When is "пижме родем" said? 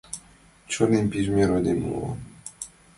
1.11-1.79